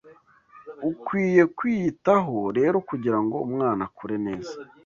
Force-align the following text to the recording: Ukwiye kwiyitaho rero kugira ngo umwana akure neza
Ukwiye 0.89 1.41
kwiyitaho 1.57 2.37
rero 2.57 2.77
kugira 2.89 3.19
ngo 3.23 3.35
umwana 3.47 3.81
akure 3.87 4.15
neza 4.27 4.53